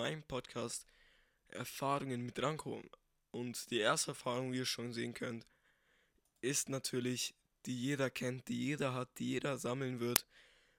[0.00, 0.86] meinem Podcast
[1.48, 2.82] Erfahrungen mit Ranko.
[3.32, 5.46] Und die erste Erfahrung, wie ihr schon sehen könnt,
[6.40, 7.34] ist natürlich,
[7.66, 10.26] die jeder kennt, die jeder hat, die jeder sammeln wird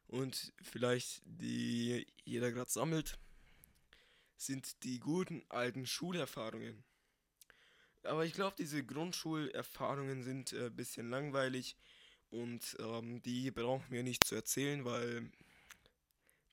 [0.07, 3.20] und vielleicht die jeder gerade sammelt,
[4.38, 6.83] sind die guten alten Schulerfahrungen.
[8.01, 11.76] Aber ich glaube, diese Grundschulerfahrungen sind ein äh, bisschen langweilig
[12.31, 15.29] und ähm, die brauchen wir nicht zu erzählen, weil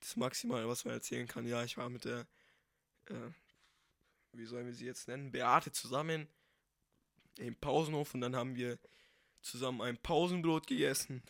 [0.01, 2.27] das Maximale, was man erzählen kann, ja, ich war mit der,
[3.09, 3.31] äh,
[4.33, 6.27] wie sollen wir sie jetzt nennen, Beate zusammen
[7.37, 8.79] im Pausenhof und dann haben wir
[9.41, 11.23] zusammen ein Pausenbrot gegessen.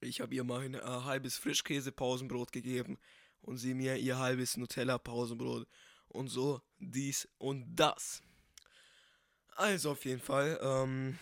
[0.00, 2.98] Ich habe ihr mein äh, halbes Frischkäse-Pausenbrot gegeben
[3.40, 5.66] und sie mir ihr halbes Nutella-Pausenbrot
[6.08, 8.22] und so dies und das.
[9.54, 11.18] Also auf jeden Fall, ähm,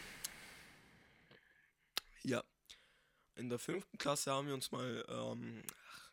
[2.22, 2.42] ja.
[3.36, 5.62] In der fünften Klasse haben wir uns mal, ähm,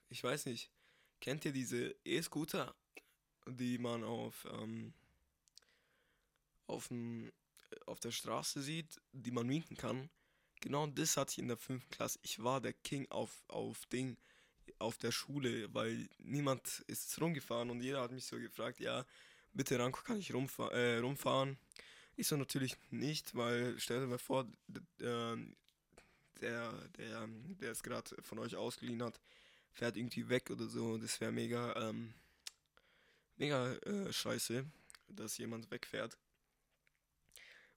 [0.09, 0.71] ich weiß nicht,
[1.19, 2.73] kennt ihr diese E-Scooter,
[3.47, 4.93] die man auf, ähm,
[6.67, 7.31] auf, dem,
[7.85, 10.09] auf der Straße sieht, die man mieten kann?
[10.61, 12.19] Genau das hatte ich in der fünften Klasse.
[12.23, 14.17] Ich war der King auf, auf Ding,
[14.79, 19.05] auf der Schule, weil niemand ist rumgefahren und jeder hat mich so gefragt, ja,
[19.53, 21.57] bitte Ranko, kann ich rumfahr äh, rumfahren?
[22.15, 24.47] Ich so natürlich nicht, weil stell dir mal vor,
[25.01, 25.55] ähm,
[26.41, 29.19] der, der, der es gerade von euch ausgeliehen hat,
[29.71, 30.97] fährt irgendwie weg oder so.
[30.97, 32.13] Das wäre mega, ähm,
[33.37, 34.65] mega äh, scheiße,
[35.07, 36.17] dass jemand wegfährt.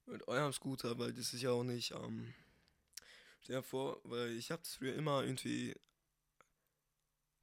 [0.05, 2.33] Mit eurem Scooter, weil das ist ja auch nicht, ähm,
[3.47, 5.75] dir vor, weil ich habe das früher immer irgendwie,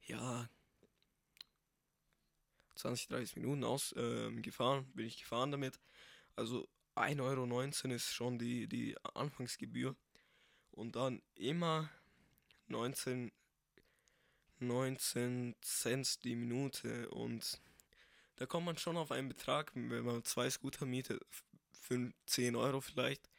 [0.05, 0.49] ja,
[2.75, 5.79] 20, 30 Minuten aus ähm, gefahren, bin ich gefahren damit.
[6.35, 9.95] Also 1,19 Euro ist schon die, die Anfangsgebühr
[10.71, 11.89] und dann immer
[12.67, 13.31] 19,
[14.59, 17.59] 19 Cent die Minute und
[18.39, 21.21] da kommt man schon auf einen Betrag, wenn man zwei Scooter mietet,
[21.73, 23.29] für 10 Euro vielleicht.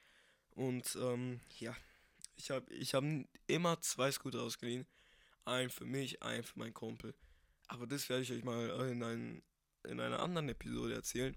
[0.51, 1.75] Und ähm, ja,
[2.37, 3.03] ich habe ich hab
[3.47, 4.87] immer zwei Scooter ausgeliehen.
[5.47, 7.15] Einen für mich, einen für meinen Kumpel.
[7.67, 9.43] Aber das werde ich euch mal in, ein,
[9.85, 11.35] in einer anderen Episode erzählen.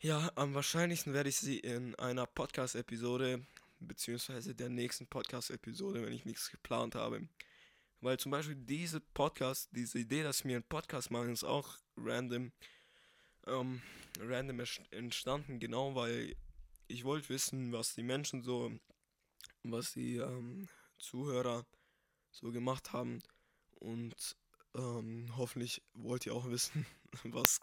[0.00, 3.44] ja, am wahrscheinlichsten werde ich sie in einer Podcast-Episode,
[3.80, 7.28] beziehungsweise der nächsten Podcast-Episode, wenn ich nichts geplant habe,
[8.00, 12.52] weil zum Beispiel diese Podcast, diese Idee, dass wir einen Podcast machen, ist auch random,
[13.48, 13.82] ähm,
[14.20, 16.36] random entstanden, genau weil
[16.88, 18.72] ich wollte wissen, was die Menschen so,
[19.62, 20.68] was die ähm,
[20.98, 21.66] Zuhörer
[22.30, 23.22] so gemacht haben
[23.76, 24.36] und
[24.74, 26.86] ähm, hoffentlich wollt ihr auch wissen,
[27.24, 27.60] was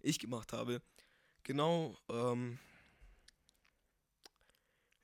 [0.00, 0.80] ich gemacht habe.
[1.42, 2.58] Genau, ähm,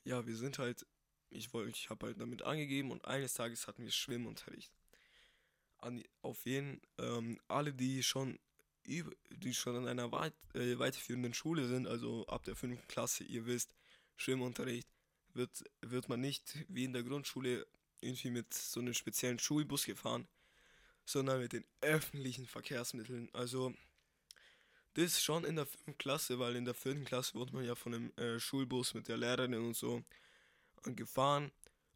[0.04, 0.86] ja, wir sind halt
[1.32, 4.72] ich wollte, ich habe halt damit angegeben und eines Tages hatten wir Schwimmunterricht.
[5.78, 8.38] An, auf jeden, ähm, alle, die schon
[8.86, 12.88] die schon an einer weit, äh, weiterführenden Schule sind, also ab der 5.
[12.88, 13.74] Klasse, ihr wisst,
[14.16, 14.88] Schwimmunterricht
[15.34, 17.66] wird, wird man nicht wie in der Grundschule
[18.00, 20.26] irgendwie mit so einem speziellen Schulbus gefahren,
[21.04, 23.30] sondern mit den öffentlichen Verkehrsmitteln.
[23.32, 23.72] Also
[24.94, 25.96] das schon in der 5.
[25.98, 27.04] Klasse, weil in der 4.
[27.04, 30.04] Klasse wurde man ja von einem äh, Schulbus mit der Lehrerin und so
[30.84, 31.50] gefahren.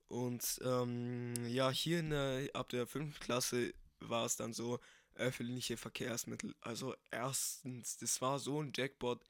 [0.08, 3.18] Und ähm, ja, hier in der, ab der 5.
[3.20, 4.78] Klasse war es dann so
[5.16, 6.54] öffentliche Verkehrsmittel.
[6.60, 9.20] Also erstens, das war so ein Jackpot,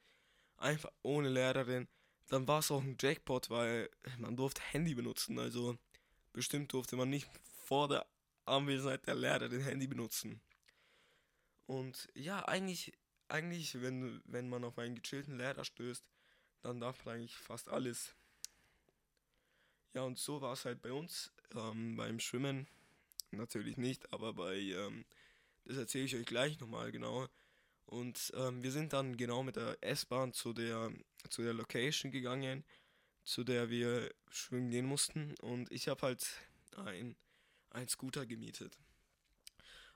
[0.56, 1.88] einfach ohne Lehrerin.
[2.28, 3.88] Dann war es auch ein Jackpot, weil
[4.19, 5.38] man durfte Handy benutzen.
[5.38, 5.78] Also
[6.32, 7.28] bestimmt durfte man nicht
[7.64, 8.06] vor der
[8.44, 10.41] Anwesenheit der Lehrerin Handy benutzen.
[11.66, 12.92] Und ja, eigentlich,
[13.28, 16.04] eigentlich, wenn, wenn man auf einen gechillten Lehrer stößt,
[16.62, 18.14] dann darf man eigentlich fast alles.
[19.94, 22.68] Ja, und so war es halt bei uns ähm, beim Schwimmen.
[23.30, 25.04] Natürlich nicht, aber bei, ähm,
[25.66, 27.27] das erzähle ich euch gleich nochmal genau.
[27.86, 30.92] Und ähm, wir sind dann genau mit der S-Bahn zu der,
[31.30, 32.65] zu der Location gegangen,
[33.24, 35.34] zu der wir schwimmen gehen mussten.
[35.41, 36.27] Und ich habe halt
[36.77, 37.16] ein,
[37.71, 38.78] ein Scooter gemietet.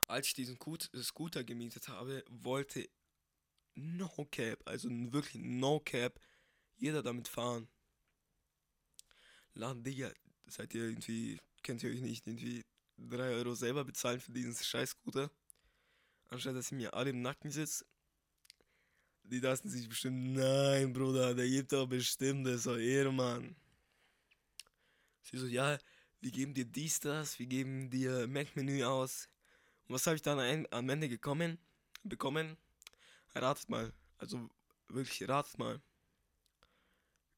[0.06, 0.58] Als ich diesen
[1.02, 2.88] Scooter gemietet habe, wollte
[3.74, 6.20] No Cap, also wirklich No Cap,
[6.76, 7.68] jeder damit fahren.
[9.54, 10.12] Laden, Digga,
[10.46, 12.64] seid ihr irgendwie, kennt ihr euch nicht, irgendwie
[12.98, 15.30] 3 Euro selber bezahlen für diesen scheiß Scooter?
[16.30, 17.84] Anstatt dass ihr mir alle im Nacken sitzt.
[19.24, 23.54] Die dachten sich bestimmt, nein, Bruder, der gibt doch bestimmt, das ist doch Ehrenmann.
[25.22, 25.78] Sie so, ja,
[26.20, 29.28] wir geben dir dies, das, wir geben dir Mac-Menü aus.
[29.86, 31.58] Und was habe ich dann am Ende gekommen,
[32.02, 32.56] bekommen?
[33.34, 33.92] Ratet mal.
[34.18, 34.48] Also
[34.88, 35.80] wirklich, ratet mal.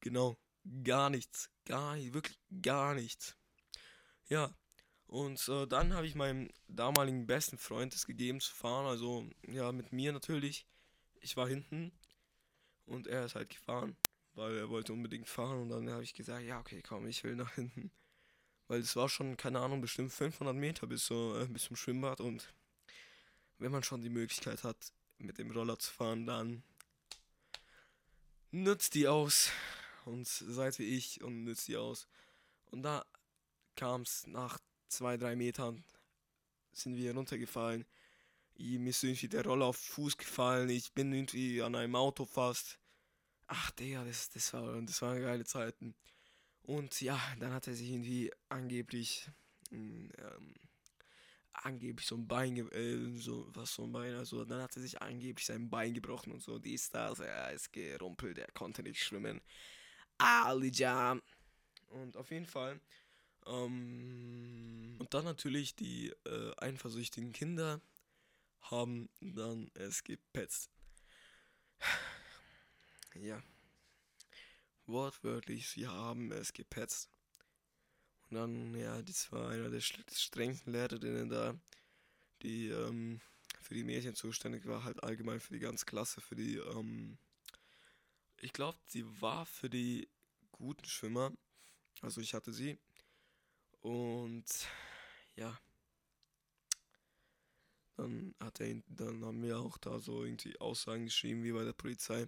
[0.01, 0.37] Genau,
[0.83, 1.51] gar nichts.
[1.65, 3.37] Gar wirklich gar nichts.
[4.29, 4.55] Ja,
[5.13, 8.87] und äh, dann habe ich meinem damaligen besten Freund es gegeben zu fahren.
[8.87, 10.67] Also, ja, mit mir natürlich.
[11.21, 11.93] Ich war hinten
[12.87, 13.95] und er ist halt gefahren,
[14.33, 15.61] weil er wollte unbedingt fahren.
[15.61, 17.91] Und dann habe ich gesagt, ja, okay, komm, ich will nach hinten.
[18.69, 22.23] Weil es war schon, keine Ahnung, bestimmt 500 Meter bis, so, äh, bis zum Schwimmbad.
[22.23, 22.51] Und
[23.59, 26.63] wenn man schon die Möglichkeit hat, mit dem Roller zu fahren, dann
[28.51, 29.51] nutzt die aus.
[30.07, 32.09] Und seid wie ich und nutzt die aus.
[32.71, 33.05] Und da
[33.77, 34.59] kam es nach
[34.93, 35.83] zwei, drei Metern
[36.73, 37.85] sind wir runtergefallen.
[38.57, 40.69] Mir ist irgendwie der Roller auf Fuß gefallen.
[40.69, 42.79] Ich bin irgendwie an einem Auto fast.
[43.47, 45.95] Ach, Digga, das, das, war, das waren geile Zeiten.
[46.63, 49.29] Und ja, dann hat er sich irgendwie angeblich,
[49.71, 50.55] mm, ähm,
[51.53, 55.03] angeblich so ein Bein, äh, so, was so ein Bein, also dann hat er sich
[55.03, 59.41] angeblich sein Bein gebrochen und so, dies, das, er ist gerumpelt, er konnte nicht schwimmen.
[60.19, 61.21] Ali Jam.
[61.89, 62.81] Und auf jeden Fall
[63.47, 67.81] ähm, und dann natürlich die äh, eifersüchtigen Kinder
[68.63, 70.71] haben dann es gepetzt.
[73.15, 73.43] Ja.
[74.87, 77.11] Wortwörtlich, sie haben es gepetzt.
[78.31, 81.55] Und dann, ja, das war einer der strengsten Lehrerinnen da,
[82.41, 83.21] die ähm,
[83.61, 87.19] für die Mädchen zuständig war, halt allgemein für die ganze Klasse, für die, ähm,
[88.41, 90.09] ich glaube, sie war für die
[90.51, 91.33] guten Schwimmer.
[92.01, 92.79] Also ich hatte sie.
[93.83, 94.45] Und
[95.37, 95.59] ja.
[97.97, 101.73] Dann hat er dann haben wir auch da so irgendwie Aussagen geschrieben wie bei der
[101.73, 102.27] Polizei.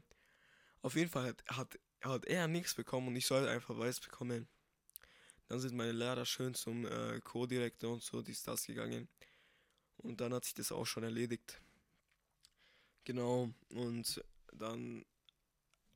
[0.82, 4.46] Auf jeden Fall hat, hat, hat er nichts bekommen und ich sollte einfach weiß bekommen.
[5.48, 9.08] Dann sind meine Lehrer schön zum äh, Co-Direktor und so, dies, das gegangen.
[9.98, 11.60] Und dann hat sich das auch schon erledigt.
[13.04, 15.04] Genau, und dann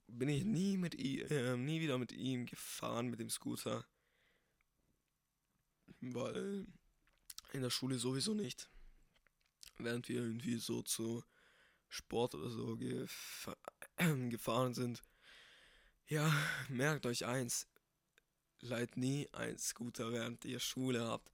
[0.07, 3.85] bin ich nie mit äh, nie wieder mit ihm gefahren mit dem Scooter
[6.01, 6.67] weil
[7.53, 8.69] in der Schule sowieso nicht.
[9.79, 11.25] Während wir irgendwie so zu
[11.89, 13.51] Sport oder so gef
[14.29, 15.03] gefahren sind.
[16.07, 16.33] Ja,
[16.69, 17.69] merkt euch eins.
[18.61, 21.31] Leiht nie ein Scooter, während ihr Schule habt.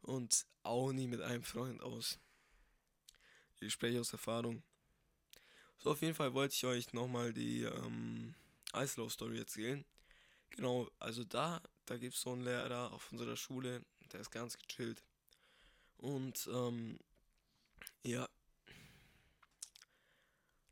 [0.00, 2.18] Und auch nie mit einem Freund aus.
[3.60, 4.62] Ich spreche aus Erfahrung.
[5.78, 8.34] So, auf jeden Fall wollte ich euch nochmal die ähm,
[8.72, 9.84] Eislauf-Story erzählen.
[10.50, 14.58] Genau, also da, da gibt es so einen Lehrer auf unserer Schule, der ist ganz
[14.58, 15.02] gechillt.
[15.96, 16.98] Und ähm,
[18.02, 18.28] ja.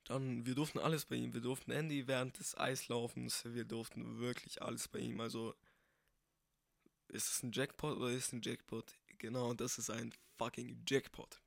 [0.04, 1.32] Dann, wir durften alles bei ihm.
[1.32, 3.44] Wir durften Andy während des Eislaufens.
[3.44, 5.20] Wir durften wirklich alles bei ihm.
[5.20, 5.54] Also,
[7.08, 8.92] ist es ein Jackpot oder ist es ein Jackpot?
[9.18, 11.40] Genau, das ist ein fucking Jackpot.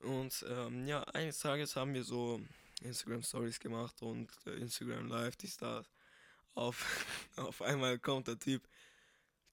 [0.00, 2.40] Und ähm, ja, eines Tages haben wir so
[2.82, 5.90] Instagram Stories gemacht und äh, Instagram Live, die Stars.
[6.54, 7.06] Auf,
[7.36, 8.68] auf einmal kommt der Typ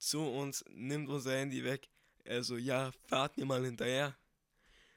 [0.01, 1.88] zu uns, nimmt unser Handy weg.
[2.24, 4.18] Er so, ja, fahrt mir mal hinterher.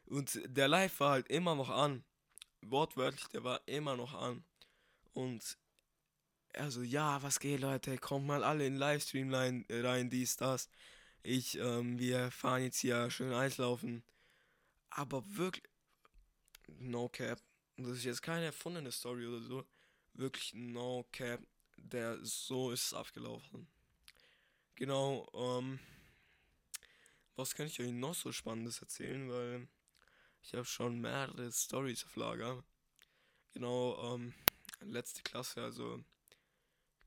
[0.07, 2.05] Und der Live war halt immer noch an.
[2.63, 4.45] Wortwörtlich, der war immer noch an.
[5.13, 5.59] Und
[6.53, 7.99] er so, ja, was geht, Leute?
[7.99, 10.69] Kommt mal alle in Livestream rein, rein dies, das.
[11.23, 14.03] Ich, ähm, wir fahren jetzt hier schön Eislaufen.
[14.91, 15.65] Aber wirklich,
[16.79, 17.41] no cap.
[17.77, 19.65] Das ist jetzt keine erfundene Story oder so.
[20.15, 21.41] Wirklich no cap.
[21.77, 23.67] Der, so ist es abgelaufen.
[24.77, 25.79] Genau, ähm,
[27.37, 29.69] was kann ich euch noch so Spannendes erzählen, weil
[30.43, 32.65] ich habe schon mehrere Stories auf Lager.
[33.53, 34.35] Genau, ähm,
[34.81, 36.05] letzte Klasse, also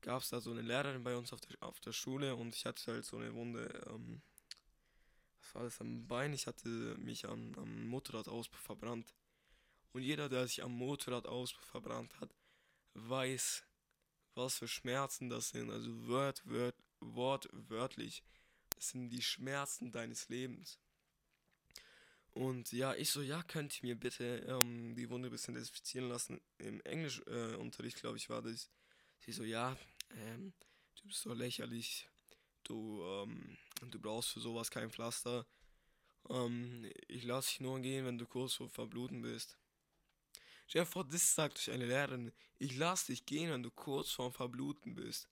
[0.00, 2.64] gab es da so eine Lehrerin bei uns auf der, auf der Schule und ich
[2.64, 4.22] hatte halt so eine Wunde, ähm,
[5.40, 6.32] was war das am Bein?
[6.32, 9.14] Ich hatte mich am, am Motorradauspuff verbrannt.
[9.92, 12.34] Und jeder, der sich am Motorradauspuff verbrannt hat,
[12.94, 13.62] weiß,
[14.34, 15.70] was für Schmerzen das sind.
[15.70, 18.22] Also word, word, wortwörtlich.
[18.74, 20.78] Das sind die Schmerzen deines Lebens.
[22.32, 26.08] Und ja, ich so, ja, könnt ihr mir bitte ähm, die Wunde ein bisschen desinfizieren
[26.08, 26.40] lassen.
[26.58, 28.70] Im Englischunterricht, äh, glaube ich, war das.
[29.18, 29.76] Sie so, ja,
[30.10, 30.52] ähm,
[30.96, 32.08] du bist so lächerlich.
[32.62, 33.56] Du, ähm,
[33.90, 35.46] du brauchst für sowas kein Pflaster.
[36.28, 39.58] Ähm, ich lasse dich nur gehen, wenn du kurz vor Verbluten bist.
[40.68, 42.30] Stell dir vor, das sagt euch eine Lehrerin.
[42.58, 45.28] Ich lasse dich gehen, wenn du kurz vorm Verbluten bist.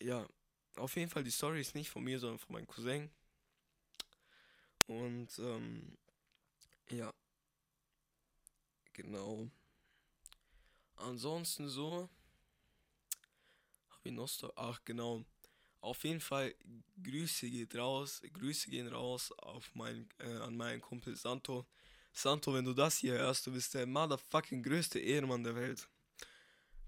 [0.00, 0.26] Ja,
[0.76, 3.08] auf jeden Fall, die Story ist nicht von mir, sondern von meinem Cousin.
[4.86, 5.96] Und, ähm,
[6.90, 7.14] ja.
[8.92, 9.48] Genau.
[10.96, 12.08] Ansonsten so
[14.04, 14.50] wen noch da?
[14.56, 15.24] Ach, genau.
[15.80, 16.54] Auf jeden Fall,
[17.02, 21.66] Grüße geht raus, Grüße gehen raus auf mein, äh, an meinen Kumpel Santo.
[22.12, 25.88] Santo, wenn du das hier hörst, du bist der motherfucking größte Ehrenmann der Welt.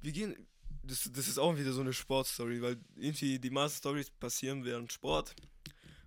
[0.00, 0.46] Wir gehen,
[0.82, 4.92] das, das ist auch wieder so eine Sportstory, weil irgendwie die meisten Stories passieren während
[4.92, 5.34] Sport.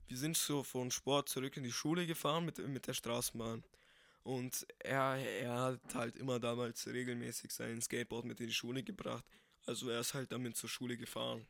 [0.07, 3.63] Wir sind so von Sport zurück in die Schule gefahren mit, mit der Straßenbahn.
[4.24, 9.24] Und er, er hat halt immer damals regelmäßig sein Skateboard mit in die Schule gebracht.
[9.65, 11.45] Also er ist halt damit zur Schule gefahren.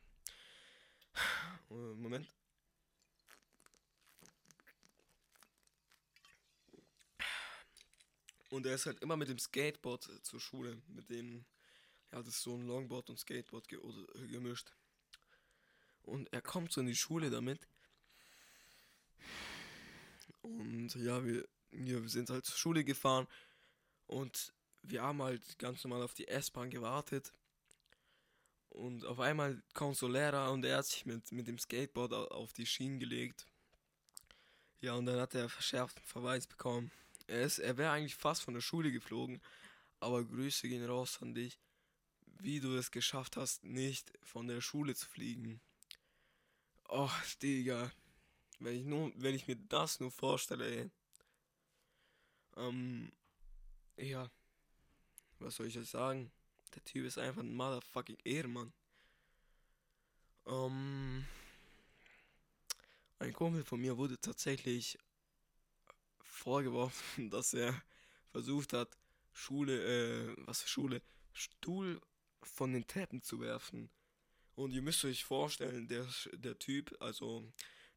[1.70, 2.28] Äh, Moment.
[8.50, 10.80] Und er ist halt immer mit dem Skateboard zur Schule.
[10.88, 11.44] Mit dem,
[12.10, 13.78] das ist so ein Longboard und Skateboard ge
[14.30, 14.72] gemischt.
[16.02, 17.66] Und er kommt so in die Schule damit.
[20.40, 23.26] Und ja, wir, wir sind halt zur Schule gefahren.
[24.06, 27.32] Und wir haben halt ganz normal auf die S-Bahn gewartet.
[28.70, 32.52] Und auf einmal kommt so Lehrer und er hat sich mit, mit dem Skateboard auf
[32.52, 33.46] die Schienen gelegt.
[34.80, 36.90] Ja, und dann hat er verschärften Verweis bekommen.
[37.26, 39.42] Er, er wäre eigentlich fast von der Schule geflogen,
[40.00, 41.58] aber Grüße gehen raus an dich,
[42.42, 45.60] wie du es geschafft hast, nicht von der Schule zu fliegen.
[46.88, 47.90] Och, Digga.
[48.60, 50.90] Wenn ich, nur, wenn ich mir das nur vorstelle, ey.
[52.56, 53.12] Ähm,
[53.96, 54.30] ja.
[55.38, 56.30] Was soll ich euch sagen?
[56.74, 58.72] Der Typ ist einfach ein motherfucking Ehrenmann.
[60.46, 61.24] Ähm,
[63.18, 64.98] ein Kumpel von mir wurde tatsächlich
[66.20, 67.80] vorgeworfen, dass er
[68.30, 68.96] versucht hat,
[69.32, 71.02] Schule, äh, was für Schule,
[71.32, 72.00] Stuhl
[72.42, 73.90] von den Treppen zu werfen.
[74.54, 77.44] Und ihr müsst euch vorstellen, der, der Typ, also,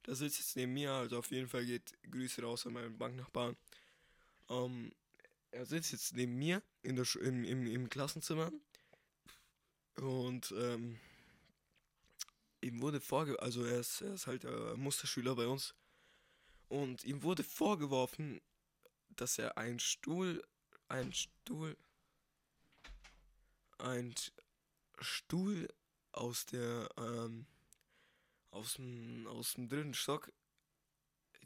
[0.05, 3.57] der sitzt jetzt neben mir, also auf jeden Fall geht Grüße raus an meinen Banknachbarn.
[4.49, 4.91] Ähm,
[5.51, 8.51] er sitzt jetzt neben mir in der, im, im, im Klassenzimmer
[9.95, 10.99] und ähm,
[12.61, 13.39] ihm wurde vorge...
[13.41, 15.73] Also er ist, er ist halt der Musterschüler bei uns.
[16.69, 18.39] Und ihm wurde vorgeworfen,
[19.09, 20.43] dass er einen Stuhl...
[20.87, 21.75] Ein Stuhl...
[23.81, 24.15] Ein
[24.99, 25.67] Stuhl
[26.11, 26.89] aus der...
[26.97, 27.45] Ähm,
[28.51, 30.31] aus dem, aus dem dritten Stock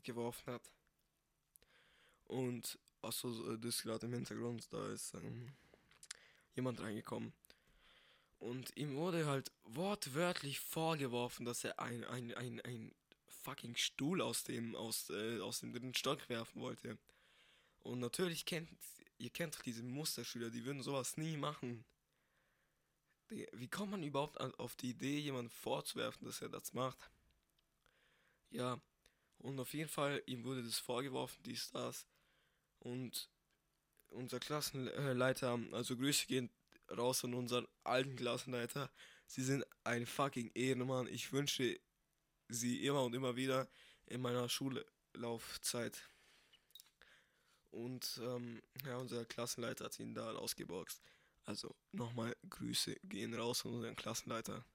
[0.03, 0.71] geworfen hat.
[2.25, 5.53] Und achso, das ist gerade im Hintergrund, da ist ähm,
[6.55, 7.33] jemand reingekommen.
[8.39, 12.91] Und ihm wurde halt wortwörtlich vorgeworfen, dass er ein, ein, ein, ein
[13.43, 16.97] fucking Stuhl aus dem, aus, äh, aus dem dritten Stock werfen wollte.
[17.83, 18.69] Und natürlich kennt,
[19.17, 21.85] ihr kennt doch diese Musterschüler, die würden sowas nie machen.
[23.29, 27.09] Wie kommt man überhaupt auf die Idee, jemanden vorzuwerfen, dass er das macht?
[28.51, 28.79] Ja,
[29.39, 32.05] und auf jeden Fall, ihm wurde das vorgeworfen, dies, das.
[32.79, 33.29] Und
[34.09, 36.49] unser Klassenleiter, also Grüße gehen
[36.89, 38.89] raus an unseren alten Klassenleiter.
[39.27, 41.07] Sie sind ein fucking Ehrenmann.
[41.07, 41.79] Ich wünsche
[42.47, 43.67] sie immer und immer wieder
[44.05, 45.99] in meiner Schullaufzeit.
[47.71, 51.01] Und ähm, ja, unser Klassenleiter hat ihn da ausgeboxt.
[51.45, 54.65] Also nochmal Grüße gehen raus an unseren Klassenleiter.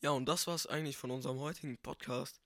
[0.00, 2.40] Ja, und das war's eigentlich von unserem heutigen Podcast.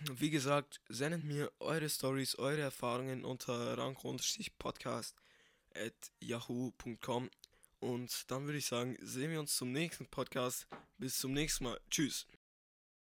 [0.00, 5.14] Wie gesagt, sendet mir eure Stories, eure Erfahrungen unter rank-podcast
[5.74, 7.30] at yahoo.com
[7.80, 10.66] und dann würde ich sagen, sehen wir uns zum nächsten Podcast.
[10.98, 11.80] Bis zum nächsten Mal.
[11.90, 12.26] Tschüss.